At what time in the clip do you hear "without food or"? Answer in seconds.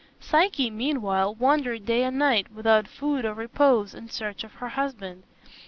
2.51-3.35